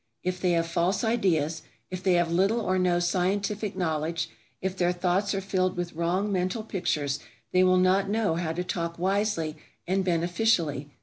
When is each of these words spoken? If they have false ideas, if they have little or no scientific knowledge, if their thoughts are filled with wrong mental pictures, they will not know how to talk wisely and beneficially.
If 0.23 0.41
they 0.41 0.53
have 0.53 0.65
false 0.65 1.03
ideas, 1.03 1.61
if 1.91 2.01
they 2.01 2.13
have 2.13 2.31
little 2.31 2.59
or 2.59 2.79
no 2.79 2.97
scientific 2.99 3.77
knowledge, 3.77 4.31
if 4.59 4.75
their 4.75 4.91
thoughts 4.91 5.35
are 5.35 5.41
filled 5.41 5.77
with 5.77 5.93
wrong 5.93 6.31
mental 6.31 6.63
pictures, 6.63 7.19
they 7.51 7.63
will 7.63 7.77
not 7.77 8.09
know 8.09 8.33
how 8.33 8.51
to 8.53 8.63
talk 8.63 8.97
wisely 8.97 9.57
and 9.85 10.03
beneficially. 10.03 10.89